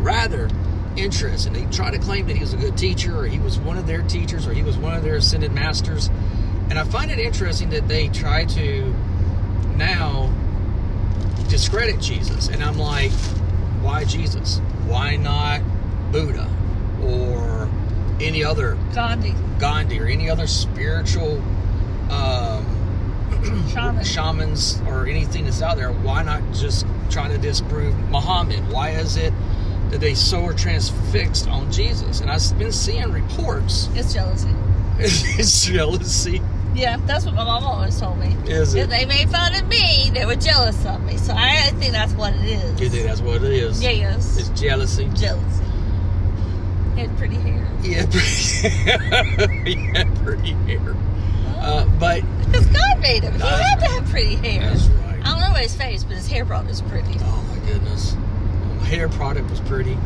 rather 0.00 0.48
interesting. 0.96 1.52
They 1.52 1.64
try 1.66 1.90
to 1.90 1.98
claim 1.98 2.26
that 2.26 2.36
he 2.36 2.40
was 2.40 2.52
a 2.52 2.56
good 2.56 2.76
teacher, 2.76 3.18
or 3.18 3.26
he 3.26 3.38
was 3.38 3.58
one 3.58 3.78
of 3.78 3.86
their 3.86 4.02
teachers, 4.02 4.46
or 4.46 4.52
he 4.52 4.62
was 4.62 4.76
one 4.76 4.94
of 4.94 5.02
their 5.02 5.16
ascended 5.16 5.52
masters. 5.52 6.10
And 6.70 6.78
I 6.78 6.84
find 6.84 7.10
it 7.10 7.18
interesting 7.18 7.70
that 7.70 7.88
they 7.88 8.08
try 8.08 8.44
to 8.44 8.94
now 9.76 10.32
discredit 11.48 12.00
Jesus. 12.00 12.48
And 12.48 12.62
I'm 12.62 12.78
like, 12.78 13.12
why 13.82 14.04
Jesus? 14.04 14.58
Why 14.86 15.16
not 15.16 15.60
Buddha 16.12 16.48
or 17.02 17.70
any 18.20 18.44
other 18.44 18.78
Gandhi, 18.94 19.34
Gandhi 19.58 20.00
or 20.00 20.06
any 20.06 20.30
other 20.30 20.46
spiritual 20.46 21.42
um, 22.10 22.71
shaman. 23.44 24.04
shamans 24.04 24.80
or 24.86 25.06
anything 25.06 25.44
that's 25.44 25.62
out 25.62 25.76
there? 25.76 25.92
Why 25.92 26.22
not 26.22 26.42
just 26.52 26.86
try 27.10 27.28
to 27.28 27.38
disprove 27.38 27.94
Muhammad? 28.10 28.70
Why 28.70 28.90
is 28.90 29.16
it 29.16 29.32
that 29.90 30.00
they 30.00 30.14
so 30.14 30.44
are 30.46 30.52
transfixed 30.54 31.48
on 31.48 31.70
Jesus? 31.72 32.20
And 32.20 32.30
I've 32.30 32.58
been 32.58 32.72
seeing 32.72 33.10
reports. 33.12 33.88
It's 33.94 34.12
jealousy. 34.14 34.50
it's 34.98 35.64
jealousy. 35.66 36.40
Yeah, 36.74 36.96
that's 37.04 37.26
what 37.26 37.34
my 37.34 37.44
mom 37.44 37.64
always 37.64 38.00
told 38.00 38.18
me. 38.18 38.34
Is 38.46 38.74
If 38.74 38.84
it? 38.84 38.90
they 38.90 39.04
made 39.04 39.28
fun 39.28 39.54
of 39.54 39.68
me, 39.68 40.10
they 40.14 40.24
were 40.24 40.36
jealous 40.36 40.82
of 40.86 41.02
me. 41.04 41.18
So 41.18 41.34
I 41.36 41.70
think 41.78 41.92
that's 41.92 42.14
what 42.14 42.32
it 42.34 42.44
is. 42.44 42.80
You 42.80 42.88
think 42.88 43.06
that's 43.06 43.20
what 43.20 43.42
it 43.42 43.52
is? 43.52 43.82
Yes. 43.82 44.38
It's 44.38 44.48
jealousy. 44.58 45.10
jealousy. 45.14 45.64
He 46.94 47.00
had 47.02 47.16
pretty 47.18 47.36
hair. 47.36 47.68
Yeah, 47.82 48.06
pretty, 48.06 49.70
yeah, 49.70 50.04
pretty 50.22 50.52
hair. 50.66 50.94
Uh, 51.62 51.84
but 51.98 52.22
Because 52.46 52.66
God 52.66 53.00
made 53.00 53.22
him. 53.22 53.34
He 53.34 53.40
had 53.40 53.76
to 53.80 53.86
have 53.86 54.04
pretty 54.06 54.34
hair. 54.36 54.68
that's 54.70 54.86
right. 54.88 55.20
I 55.20 55.30
don't 55.30 55.40
know 55.40 55.46
about 55.48 55.60
his 55.60 55.74
face, 55.76 56.02
but 56.04 56.16
his 56.16 56.26
hair 56.26 56.44
product 56.44 56.70
is 56.70 56.82
pretty. 56.82 57.14
Oh 57.20 57.44
my 57.54 57.66
goodness. 57.66 58.14
My 58.78 58.84
hair 58.86 59.08
product 59.08 59.48
was 59.50 59.60
pretty. 59.60 59.96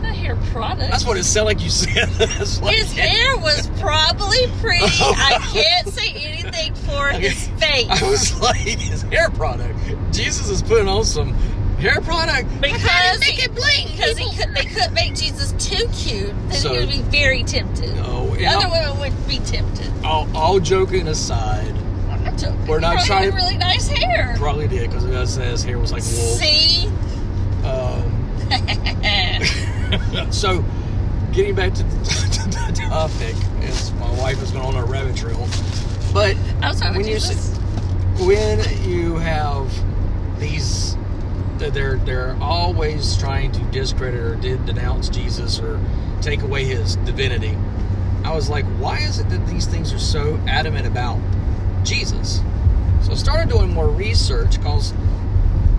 The 0.00 0.12
hair 0.12 0.36
product. 0.52 0.90
That's 0.90 1.06
what 1.06 1.16
it 1.16 1.24
sounded 1.24 1.46
like 1.46 1.62
you 1.62 1.70
said. 1.70 2.08
Like- 2.60 2.76
his 2.76 2.92
hair 2.92 3.36
was 3.38 3.68
probably 3.80 4.46
pretty. 4.60 4.84
I 5.00 5.38
can't 5.52 5.88
say 5.88 6.10
anything 6.10 6.74
for 6.74 7.08
Okay. 7.14 7.28
his 7.28 7.46
face. 7.60 7.86
I 8.02 8.10
was 8.10 8.38
like, 8.40 8.56
his 8.58 9.02
hair 9.02 9.30
product. 9.30 9.78
Jesus 10.12 10.50
is 10.50 10.60
putting 10.62 10.88
on 10.88 11.04
some 11.04 11.32
hair 11.84 12.00
product. 12.00 12.48
because 12.60 13.20
make 13.20 13.30
he, 13.30 13.42
it 13.42 13.54
bling. 13.54 13.86
because 13.92 14.16
he 14.18 14.36
could, 14.36 14.54
they 14.54 14.64
couldn't 14.64 14.94
make 14.94 15.14
Jesus 15.14 15.52
too 15.52 15.86
cute, 15.92 16.32
then 16.48 16.52
So- 16.52 16.72
he 16.72 16.78
would 16.80 16.88
be 16.90 17.02
very 17.16 17.42
tempted. 17.44 17.94
No, 17.96 18.34
and 18.34 18.46
Other 18.46 18.68
women 18.68 18.98
would 19.00 19.28
be 19.28 19.38
tempted. 19.38 19.90
all, 20.04 20.26
all 20.36 20.58
joking 20.60 21.08
aside, 21.08 21.68
I'm 22.10 22.24
not 22.24 22.36
joking. 22.38 22.66
We're 22.66 22.80
not 22.80 22.92
probably 22.94 23.06
trying 23.06 23.22
had 23.24 23.30
to- 23.32 23.36
really 23.36 23.56
nice 23.58 23.86
hair. 23.88 24.34
probably 24.38 24.68
did 24.68 24.88
because 24.90 25.04
it 25.04 25.10
does 25.12 25.34
his 25.34 25.62
hair 25.62 25.78
was 25.78 25.92
like 25.92 26.02
wool. 26.02 26.36
See? 26.36 26.86
Um, 27.64 28.10
so, 30.32 30.64
getting 31.32 31.54
back 31.54 31.74
to 31.74 31.82
the, 31.82 31.88
to 32.32 32.48
the 32.50 32.88
topic, 32.88 33.34
as 33.62 33.92
my 33.94 34.10
wife 34.18 34.42
is 34.42 34.50
going 34.50 34.64
on 34.66 34.74
a 34.76 34.84
rabbit 34.84 35.16
trail, 35.16 35.46
but 36.12 36.36
I 36.62 36.68
was 36.68 36.80
talking 36.80 36.96
when 36.96 37.04
to 37.04 37.08
you 37.10 37.14
Jesus. 37.16 37.52
see, 37.52 38.24
when 38.26 38.88
you 38.88 39.16
have 39.16 39.68
these 40.38 40.94
that 40.94 41.03
they're 41.72 41.96
they're 41.96 42.36
always 42.40 43.16
trying 43.16 43.52
to 43.52 43.60
discredit 43.70 44.20
or 44.20 44.36
de- 44.36 44.58
denounce 44.58 45.08
Jesus 45.08 45.58
or 45.60 45.80
take 46.20 46.42
away 46.42 46.64
his 46.64 46.96
divinity. 46.96 47.56
I 48.24 48.34
was 48.34 48.48
like, 48.48 48.64
why 48.78 48.98
is 48.98 49.18
it 49.18 49.28
that 49.30 49.46
these 49.46 49.66
things 49.66 49.92
are 49.92 49.98
so 49.98 50.36
adamant 50.46 50.86
about 50.86 51.20
Jesus? 51.84 52.40
So 53.02 53.12
I 53.12 53.14
started 53.14 53.48
doing 53.48 53.70
more 53.70 53.88
research 53.88 54.56
because 54.56 54.92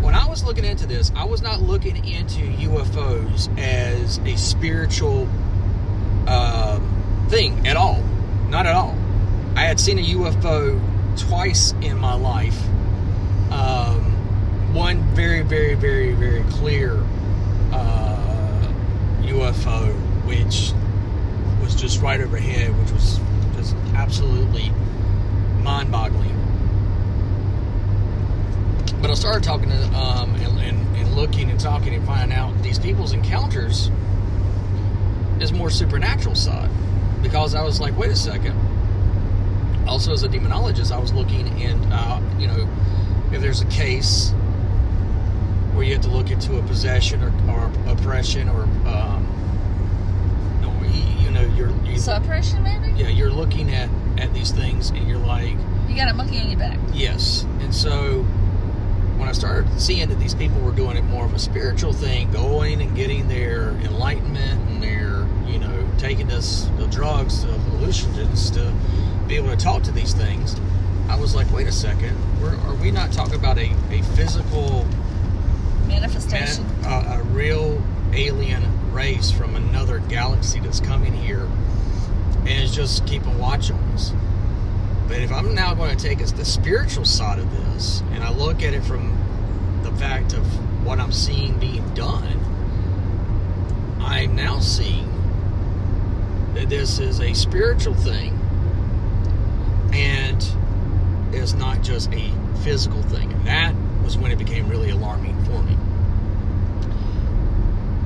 when 0.02 0.14
I 0.14 0.28
was 0.28 0.44
looking 0.44 0.64
into 0.64 0.86
this, 0.86 1.12
I 1.16 1.26
was 1.26 1.42
not 1.42 1.62
looking 1.62 1.98
into 2.06 2.42
UFOs 2.42 3.56
as 3.58 4.20
a 4.20 4.38
spiritual 4.38 5.28
um, 6.28 7.28
thing 7.30 7.68
at 7.68 7.76
all. 7.76 8.02
Not 8.50 8.68
at 8.68 8.76
all. 8.76 8.96
I 9.56 9.62
had 9.62 9.80
seen 9.80 9.98
a 9.98 10.04
UFO 10.04 10.80
twice 11.18 11.74
in 11.82 11.98
my 11.98 12.14
life. 12.14 12.62
Um, 13.52 14.05
one 14.76 15.02
very, 15.16 15.42
very, 15.42 15.74
very, 15.74 16.12
very 16.12 16.44
clear 16.52 17.02
uh, 17.72 18.74
UFO, 19.22 19.94
which 20.28 20.74
was 21.64 21.74
just 21.76 22.02
right 22.02 22.20
overhead, 22.20 22.78
which 22.80 22.92
was 22.92 23.20
just 23.56 23.74
absolutely 23.96 24.70
mind 25.64 25.90
boggling. 25.92 26.34
But 29.02 29.12
I 29.12 29.14
started 29.14 29.44
talking 29.44 29.70
to 29.70 29.82
um, 29.98 30.36
and, 30.36 30.60
and, 30.60 30.98
and 30.98 31.16
looking 31.16 31.50
and 31.50 31.60
talking 31.60 31.94
and 31.94 32.06
finding 32.06 32.38
out 32.38 32.62
these 32.62 32.78
people's 32.78 33.14
encounters 33.14 33.90
is 35.40 35.54
more 35.54 35.70
supernatural 35.70 36.36
side. 36.36 36.70
Because 37.22 37.56
I 37.56 37.64
was 37.64 37.80
like, 37.80 37.98
wait 37.98 38.12
a 38.12 38.16
second. 38.16 38.60
Also, 39.88 40.12
as 40.12 40.24
a 40.24 40.28
demonologist, 40.28 40.92
I 40.92 40.98
was 40.98 41.14
looking 41.14 41.48
and, 41.62 41.94
uh, 41.94 42.20
you 42.38 42.48
know, 42.48 42.68
if 43.32 43.42
there's 43.42 43.62
a 43.62 43.66
case 43.68 44.34
where 45.76 45.84
you 45.86 45.94
have 45.94 46.04
to 46.04 46.10
look 46.10 46.32
into 46.32 46.58
a 46.58 46.64
possession 46.64 47.22
or, 47.24 47.34
or 47.52 47.72
oppression 47.92 48.48
or, 48.50 48.64
um, 48.88 49.28
you, 50.82 51.26
you 51.26 51.32
know, 51.32 51.42
you're, 51.56 51.72
you, 51.86 52.00
Suppression, 52.00 52.64
maybe? 52.64 52.92
yeah, 53.00 53.10
you're 53.10 53.30
looking 53.32 53.74
at, 53.74 53.90
at 54.18 54.34
these 54.34 54.52
things 54.52 54.90
and 54.92 55.08
you're 55.08 55.20
like, 55.20 55.56
You 55.88 55.96
got 55.96 56.08
a 56.10 56.14
monkey 56.14 56.40
on 56.40 56.50
your 56.50 56.60
back. 56.60 56.80
Yes. 56.94 57.44
And 57.60 57.74
so 57.74 58.24
when 59.18 59.28
I 59.30 59.32
started 59.34 59.80
seeing 59.80 60.08
that 60.10 60.20
these 60.20 60.36
people 60.36 60.60
were 60.62 60.72
doing 60.72 60.98
it 60.98 61.04
more 61.04 61.26
of 61.26 61.34
a 61.34 61.40
spiritual 61.40 61.94
thing, 61.94 62.32
going 62.32 62.82
and 62.82 62.96
getting 62.96 63.28
their 63.28 63.70
enlightenment 63.70 64.70
and 64.70 64.84
their, 64.84 65.26
you 65.52 65.60
know, 65.60 65.88
taking 65.98 66.28
this 66.28 66.70
the 66.78 66.88
drugs, 66.88 67.44
the 67.44 67.52
hallucinogens 67.52 68.54
to 68.54 68.74
be 69.28 69.36
able 69.36 69.50
to 69.50 69.58
talk 69.58 69.84
to 69.84 69.92
these 69.92 70.14
things, 70.14 70.56
I 71.10 71.18
was 71.20 71.34
like, 71.36 71.52
wait 71.52 71.68
a 71.68 71.72
second, 71.72 72.16
we're, 72.42 72.56
are 72.56 72.76
we 72.76 72.92
not 72.92 73.12
talking 73.12 73.36
about 73.36 73.58
a, 73.58 73.72
a 73.92 74.02
physical, 74.16 74.86
Manifestation. 75.88 76.66
man, 76.82 77.08
a, 77.08 77.20
a 77.20 77.24
real 77.24 77.82
alien 78.14 78.94
race 78.94 79.32
from 79.32 79.56
another 79.56 80.00
galaxy 80.00 80.60
that's 80.60 80.80
coming 80.80 81.14
here 81.14 81.48
and 82.40 82.64
is 82.64 82.74
just 82.74 83.06
keeping 83.06 83.38
watch 83.38 83.72
on 83.72 83.80
us? 83.92 84.14
But 85.08 85.20
if 85.20 85.32
I'm 85.32 85.54
now 85.54 85.74
going 85.74 85.96
to 85.96 86.04
take 86.04 86.22
us 86.22 86.32
the 86.32 86.46
spiritual 86.46 87.06
side 87.06 87.40
of 87.40 87.52
this, 87.52 88.02
and 88.12 88.24
I 88.24 88.32
look 88.32 88.64
at 88.64 88.74
it 88.74 88.84
from 88.84 89.16
the 89.84 89.92
fact 89.94 90.34
of 90.34 90.46
what 90.86 91.00
I'm 91.00 91.12
seeing 91.12 91.60
being 91.60 91.88
done, 91.94 92.40
I'm 94.00 94.36
now 94.36 94.60
seeing 94.60 95.12
that 96.56 96.70
this 96.70 97.00
is 97.00 97.20
a 97.20 97.34
spiritual 97.34 97.94
thing 97.94 98.40
and 99.94 100.44
is 101.34 101.54
not 101.54 101.82
just 101.84 102.12
a 102.14 102.32
physical 102.64 103.02
thing. 103.04 103.32
And 103.32 103.46
that 103.46 103.76
was 104.04 104.18
when 104.18 104.32
it 104.32 104.38
became 104.38 104.70
really 104.70 104.90
alarming 104.90 105.44
for 105.56 105.64
me. 105.64 105.78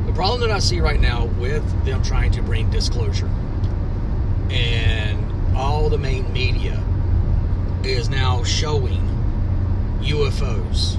The 0.05 0.13
problem 0.13 0.41
that 0.41 0.51
I 0.51 0.59
see 0.59 0.81
right 0.81 0.99
now 0.99 1.25
with 1.39 1.63
them 1.85 2.03
trying 2.03 2.31
to 2.31 2.41
bring 2.41 2.69
disclosure 2.69 3.29
and 4.49 5.55
all 5.55 5.89
the 5.89 5.97
main 5.97 6.31
media 6.33 6.83
is 7.83 8.09
now 8.09 8.43
showing 8.43 9.01
UFOs, 10.01 10.97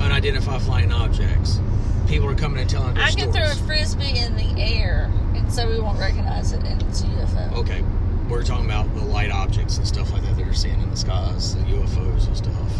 unidentified 0.00 0.62
flying 0.62 0.92
objects. 0.92 1.60
People 2.08 2.28
are 2.28 2.34
coming 2.34 2.60
and 2.60 2.70
telling 2.70 2.94
their 2.94 3.04
I 3.04 3.12
can 3.12 3.32
throw 3.32 3.44
a 3.44 3.54
frisbee 3.54 4.18
in 4.18 4.34
the 4.36 4.60
air, 4.60 5.10
and 5.34 5.52
so 5.52 5.68
we 5.68 5.78
won't 5.78 5.98
recognize 5.98 6.52
it, 6.52 6.64
and 6.64 6.82
it's 6.82 7.02
a 7.02 7.06
UFO. 7.06 7.52
Okay, 7.58 7.84
we're 8.28 8.42
talking 8.42 8.64
about 8.64 8.92
the 8.94 9.04
light 9.04 9.30
objects 9.30 9.76
and 9.76 9.86
stuff 9.86 10.12
like 10.12 10.22
that 10.22 10.36
that 10.36 10.48
are 10.48 10.54
seeing 10.54 10.80
in 10.80 10.90
the 10.90 10.96
skies, 10.96 11.54
the 11.54 11.62
UFOs 11.62 12.26
and 12.26 12.36
stuff. 12.36 12.72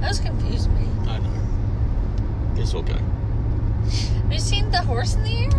Those 0.00 0.20
confuse 0.20 0.68
me. 0.68 0.86
I 1.08 1.18
know. 1.18 1.53
It's 2.56 2.74
okay. 2.74 2.98
Have 4.22 4.32
you 4.32 4.38
seen 4.38 4.70
the 4.70 4.82
horse 4.82 5.14
in 5.14 5.24
the 5.24 5.44
air? 5.44 5.50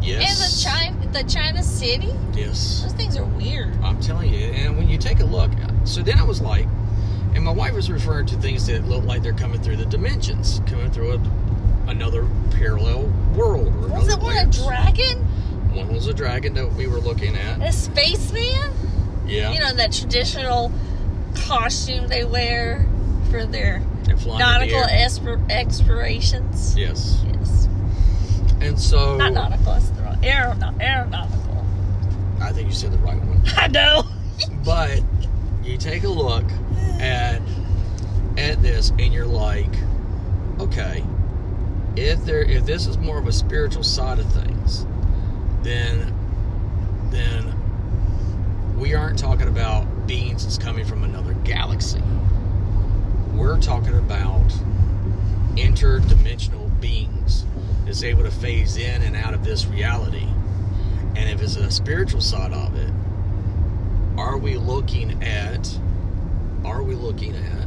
Yes. 0.00 0.30
And 0.30 0.94
the 0.94 1.00
China, 1.00 1.12
the 1.12 1.24
China 1.30 1.62
City. 1.62 2.14
Yes. 2.34 2.82
Those 2.82 2.92
things 2.92 3.16
are 3.16 3.24
weird. 3.24 3.74
I'm 3.82 4.00
telling 4.00 4.32
you. 4.32 4.46
And 4.46 4.76
when 4.76 4.88
you 4.88 4.98
take 4.98 5.20
a 5.20 5.24
look, 5.24 5.50
so 5.84 6.02
then 6.02 6.18
I 6.18 6.24
was 6.24 6.40
like, 6.40 6.66
and 7.34 7.42
my 7.42 7.52
wife 7.52 7.74
was 7.74 7.90
referring 7.90 8.26
to 8.26 8.36
things 8.36 8.66
that 8.66 8.86
look 8.86 9.04
like 9.04 9.22
they're 9.22 9.32
coming 9.32 9.60
through 9.60 9.76
the 9.76 9.86
dimensions, 9.86 10.60
coming 10.66 10.90
through 10.90 11.14
a, 11.14 11.20
another 11.88 12.28
parallel 12.52 13.06
world. 13.34 13.74
Or 13.84 13.88
Was 13.88 14.08
it 14.08 14.20
one 14.20 14.36
a 14.36 14.46
dragon? 14.50 15.18
One 15.74 15.92
was 15.92 16.06
a 16.06 16.14
dragon 16.14 16.54
that 16.54 16.72
we 16.74 16.86
were 16.86 17.00
looking 17.00 17.34
at. 17.34 17.60
A 17.60 17.72
spaceman? 17.72 18.72
Yeah. 19.26 19.52
You 19.52 19.60
know 19.60 19.72
that 19.74 19.92
traditional 19.92 20.70
costume 21.34 22.06
they 22.08 22.24
wear 22.24 22.86
for 23.30 23.44
their 23.44 23.82
and 24.08 24.20
flying 24.20 24.38
nautical 24.38 24.82
espir- 24.82 25.50
explorations. 25.50 26.76
Yes. 26.76 27.22
Yes. 27.26 27.68
And 28.60 28.78
so 28.78 29.16
Not 29.16 29.32
nautical. 29.32 29.64
That's 29.72 29.90
the 29.90 30.02
wrong. 30.02 30.16
Aeronaut- 30.22 30.80
aeronautical. 30.80 31.64
I 32.40 32.52
think 32.52 32.68
you 32.68 32.74
said 32.74 32.92
the 32.92 32.98
right 32.98 33.18
one. 33.22 33.42
I 33.56 33.68
know. 33.68 34.04
But 34.64 35.02
you 35.62 35.76
take 35.78 36.04
a 36.04 36.08
look 36.08 36.44
at 37.00 37.40
at 38.36 38.60
this 38.62 38.90
and 38.98 39.12
you're 39.12 39.26
like, 39.26 39.72
okay, 40.60 41.04
if 41.96 42.24
there 42.24 42.42
if 42.42 42.66
this 42.66 42.86
is 42.86 42.98
more 42.98 43.18
of 43.18 43.26
a 43.26 43.32
spiritual 43.32 43.82
side 43.84 44.18
of 44.18 44.30
things, 44.32 44.86
then 45.62 46.12
then 47.10 47.52
we 48.78 48.94
aren't 48.94 49.18
talking 49.18 49.48
about 49.48 50.06
beings 50.06 50.42
that's 50.44 50.58
coming 50.58 50.84
from 50.84 51.04
another 51.04 51.34
galaxy. 51.44 52.02
We're 53.34 53.60
talking 53.60 53.98
about 53.98 54.48
interdimensional 55.56 56.80
beings 56.80 57.44
that's 57.84 58.04
able 58.04 58.22
to 58.22 58.30
phase 58.30 58.76
in 58.76 59.02
and 59.02 59.16
out 59.16 59.34
of 59.34 59.44
this 59.44 59.66
reality. 59.66 60.28
And 61.16 61.28
if 61.28 61.42
it's 61.42 61.56
a 61.56 61.70
spiritual 61.70 62.20
side 62.20 62.52
of 62.52 62.76
it, 62.76 62.92
are 64.16 64.38
we 64.38 64.56
looking 64.56 65.22
at 65.22 65.78
are 66.64 66.82
we 66.82 66.94
looking 66.94 67.34
at 67.34 67.66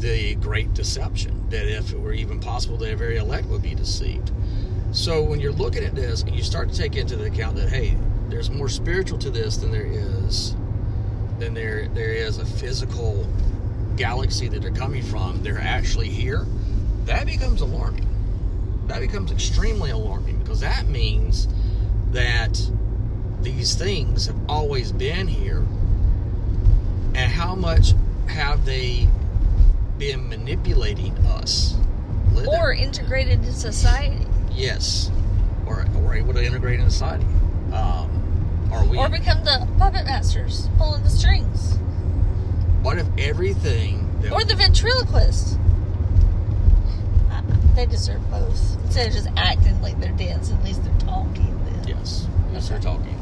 the 0.00 0.34
great 0.36 0.72
deception 0.74 1.48
that 1.48 1.66
if 1.66 1.92
it 1.92 1.98
were 1.98 2.12
even 2.12 2.38
possible 2.38 2.76
the 2.76 2.94
very 2.94 3.16
elect 3.16 3.46
would 3.48 3.62
be 3.62 3.74
deceived 3.74 4.30
so 4.92 5.22
when 5.22 5.40
you're 5.40 5.52
looking 5.52 5.84
at 5.84 5.94
this 5.94 6.22
and 6.22 6.34
you 6.34 6.42
start 6.42 6.68
to 6.68 6.76
take 6.76 6.96
into 6.96 7.22
account 7.24 7.56
that 7.56 7.70
hey 7.70 7.96
there's 8.28 8.50
more 8.50 8.68
spiritual 8.68 9.18
to 9.18 9.30
this 9.30 9.56
than 9.56 9.70
there 9.70 9.86
is 9.86 10.54
than 11.40 11.54
there 11.54 11.88
there 11.88 12.12
is 12.12 12.38
a 12.38 12.44
physical 12.44 13.26
galaxy 13.96 14.48
that 14.48 14.62
they're 14.62 14.70
coming 14.70 15.02
from. 15.02 15.42
They're 15.42 15.58
actually 15.58 16.08
here. 16.08 16.46
That 17.06 17.26
becomes 17.26 17.62
alarming. 17.62 18.06
That 18.86 19.00
becomes 19.00 19.32
extremely 19.32 19.90
alarming 19.90 20.38
because 20.38 20.60
that 20.60 20.86
means 20.86 21.48
that 22.12 22.60
these 23.40 23.74
things 23.74 24.26
have 24.26 24.36
always 24.48 24.92
been 24.92 25.26
here. 25.26 25.66
And 27.14 27.32
how 27.32 27.54
much 27.54 27.94
have 28.26 28.64
they 28.64 29.08
been 29.98 30.28
manipulating 30.28 31.16
us? 31.18 31.76
Or 32.46 32.72
integrated 32.72 33.40
into 33.40 33.52
society. 33.52 34.26
yes. 34.52 35.10
Or, 35.66 35.86
or 35.98 36.14
able 36.14 36.34
to 36.34 36.44
integrate 36.44 36.80
in 36.80 36.90
society 36.90 37.26
are 38.72 38.84
we 38.84 38.98
Or 38.98 39.08
become 39.08 39.44
the 39.44 39.66
puppet 39.78 40.04
masters, 40.04 40.68
pulling 40.78 41.02
the 41.02 41.10
strings. 41.10 41.74
what 42.82 42.98
if 42.98 43.06
everything 43.18 44.08
that 44.22 44.32
Or 44.32 44.44
the 44.44 44.54
ventriloquist. 44.54 45.58
Uh, 47.30 47.42
They 47.74 47.86
deserve 47.86 48.28
both. 48.30 48.76
Instead 48.84 49.08
of 49.08 49.12
just 49.14 49.28
acting 49.36 49.80
like 49.82 49.98
they're 50.00 50.12
dancing, 50.12 50.56
at 50.56 50.64
least 50.64 50.82
they're 50.84 50.98
talking. 51.00 51.58
Then. 51.64 51.88
Yes, 51.96 52.26
yes, 52.52 52.68
they're 52.68 52.78
talking. 52.80 53.16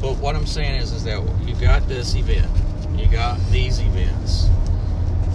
But 0.00 0.16
what 0.18 0.36
I'm 0.36 0.46
saying 0.46 0.80
is, 0.80 0.92
is 0.92 1.04
that 1.04 1.22
you 1.46 1.54
got 1.56 1.86
this 1.88 2.14
event, 2.14 2.50
you 2.96 3.06
got 3.06 3.38
these 3.50 3.80
events, 3.80 4.48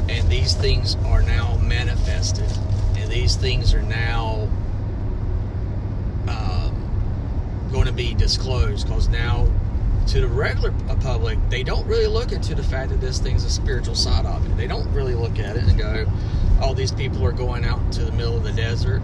and 0.09 0.27
these 0.29 0.53
things 0.53 0.95
are 1.05 1.21
now 1.23 1.57
manifested, 1.57 2.51
and 2.97 3.09
these 3.11 3.35
things 3.35 3.73
are 3.73 3.81
now 3.81 4.47
um, 6.27 7.69
going 7.71 7.80
to 7.91 7.97
be 7.97 8.13
disclosed 8.13 8.87
because 8.87 9.09
now 9.09 9.47
to 10.07 10.21
the 10.21 10.27
regular 10.27 10.71
public, 11.01 11.37
they 11.49 11.63
don't 11.63 11.85
really 11.87 12.07
look 12.07 12.31
into 12.31 12.55
the 12.55 12.63
fact 12.63 12.89
that 12.89 13.01
this 13.01 13.19
thing's 13.19 13.43
a 13.43 13.49
spiritual 13.49 13.95
side 13.95 14.25
of 14.25 14.45
it. 14.45 14.57
They 14.57 14.67
don't 14.67 14.91
really 14.93 15.13
look 15.13 15.39
at 15.39 15.55
it 15.55 15.63
and 15.63 15.77
go, 15.77 16.05
"Oh, 16.61 16.73
these 16.73 16.91
people 16.91 17.23
are 17.25 17.31
going 17.31 17.65
out 17.65 17.79
into 17.79 18.05
the 18.05 18.11
middle 18.11 18.35
of 18.35 18.43
the 18.43 18.53
desert." 18.53 19.01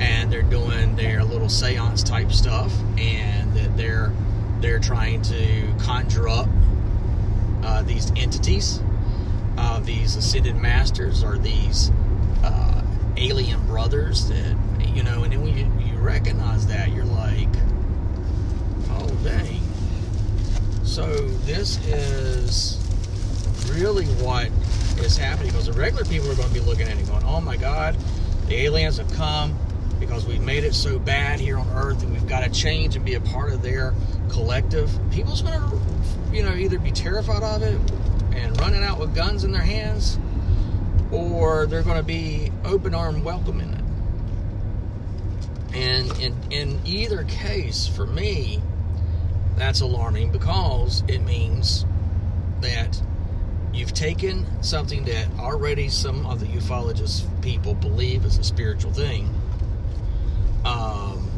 and 0.00 0.32
they're 0.32 0.42
doing 0.42 0.94
their 0.94 1.24
little 1.24 1.48
seance 1.48 2.04
type 2.04 2.30
stuff 2.30 2.72
and 2.98 3.52
that 3.54 3.76
they're 3.76 4.12
they're 4.60 4.78
trying 4.78 5.20
to 5.22 5.74
conjure 5.80 6.28
up 6.28 6.46
uh, 7.64 7.82
these 7.82 8.12
entities 8.16 8.80
uh, 9.56 9.80
these 9.80 10.14
ascended 10.14 10.54
masters 10.54 11.24
or 11.24 11.36
these 11.36 11.90
uh, 12.44 12.80
alien 13.16 13.60
brothers 13.66 14.28
that 14.28 14.56
you 14.94 15.02
know 15.02 15.24
and 15.24 15.32
then 15.32 15.42
when 15.42 15.58
you, 15.58 15.68
you 15.84 15.98
recognize 15.98 16.66
that 16.68 16.92
you're 16.92 17.04
like 17.04 17.48
dang 19.28 19.60
so 20.84 21.06
this 21.44 21.84
is 21.86 22.78
really 23.72 24.06
what 24.22 24.48
is 25.04 25.16
happening 25.16 25.48
because 25.48 25.66
the 25.66 25.72
regular 25.72 26.04
people 26.04 26.30
are 26.30 26.34
going 26.34 26.48
to 26.48 26.54
be 26.54 26.60
looking 26.60 26.88
at 26.88 26.98
it 26.98 27.06
going 27.06 27.22
oh 27.24 27.40
my 27.40 27.56
god 27.56 27.96
the 28.48 28.54
aliens 28.54 28.96
have 28.96 29.12
come 29.12 29.56
because 30.00 30.26
we've 30.26 30.42
made 30.42 30.64
it 30.64 30.74
so 30.74 30.98
bad 30.98 31.40
here 31.40 31.58
on 31.58 31.68
earth 31.70 32.02
and 32.02 32.12
we've 32.12 32.26
got 32.26 32.44
to 32.44 32.50
change 32.50 32.96
and 32.96 33.04
be 33.04 33.14
a 33.14 33.20
part 33.20 33.52
of 33.52 33.62
their 33.62 33.94
collective. 34.28 34.90
People's 35.10 35.42
going 35.42 35.60
to 35.60 35.80
you 36.32 36.42
know 36.42 36.54
either 36.54 36.78
be 36.78 36.92
terrified 36.92 37.42
of 37.42 37.62
it 37.62 37.78
and 38.34 38.58
running 38.60 38.82
out 38.82 38.98
with 38.98 39.14
guns 39.14 39.44
in 39.44 39.52
their 39.52 39.62
hands 39.62 40.18
or 41.10 41.66
they're 41.66 41.82
going 41.82 41.96
to 41.96 42.02
be 42.02 42.52
open 42.64 42.94
arm 42.94 43.24
welcoming 43.24 43.70
it. 43.70 43.80
And 45.74 46.18
in, 46.20 46.36
in 46.50 46.80
either 46.84 47.24
case 47.24 47.86
for 47.86 48.06
me 48.06 48.62
that's 49.58 49.80
alarming 49.80 50.30
because 50.30 51.02
it 51.08 51.20
means 51.20 51.84
that 52.60 53.00
you've 53.72 53.92
taken 53.92 54.46
something 54.62 55.04
that 55.04 55.26
already 55.38 55.88
some 55.88 56.26
of 56.26 56.40
the 56.40 56.46
ufologist 56.46 57.24
people 57.42 57.74
believe 57.74 58.24
is 58.24 58.38
a 58.38 58.44
spiritual 58.44 58.92
thing 58.92 59.32
um, 60.64 61.30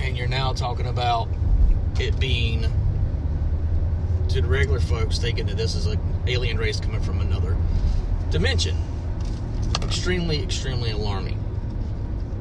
and 0.00 0.16
you're 0.16 0.28
now 0.28 0.52
talking 0.52 0.86
about 0.86 1.28
it 2.00 2.18
being 2.20 2.66
to 4.28 4.42
the 4.42 4.48
regular 4.48 4.80
folks 4.80 5.18
thinking 5.18 5.46
that 5.46 5.56
this 5.56 5.74
is 5.74 5.86
an 5.86 5.98
alien 6.26 6.58
race 6.58 6.80
coming 6.80 7.00
from 7.00 7.20
another 7.20 7.56
dimension. 8.30 8.76
Extremely 9.82 10.42
extremely 10.42 10.90
alarming. 10.90 11.42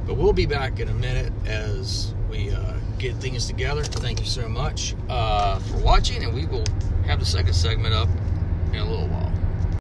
But 0.06 0.16
we'll 0.16 0.34
be 0.34 0.46
back 0.46 0.80
in 0.80 0.90
a 0.90 0.94
minute 0.94 1.32
as 1.46 2.14
we 2.30 2.52
uh, 2.52 2.74
get 2.98 3.16
things 3.16 3.46
together. 3.48 3.84
Thank 3.84 4.20
you 4.20 4.26
so 4.26 4.48
much 4.48 4.96
uh, 5.10 5.60
for 5.60 5.78
watching 5.78 6.24
and 6.24 6.34
we 6.34 6.46
will 6.46 6.66
have 7.06 7.20
the 7.20 7.26
second 7.26 7.54
segment 7.54 7.94
up 7.94 8.10
in 8.74 8.80
a 8.80 8.86
little 8.86 9.08
while 9.08 9.27